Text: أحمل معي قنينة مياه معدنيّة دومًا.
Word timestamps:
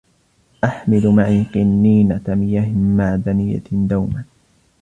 أحمل 0.63 1.07
معي 1.09 1.43
قنينة 1.53 2.21
مياه 2.27 2.69
معدنيّة 2.75 3.63
دومًا. 3.71 4.23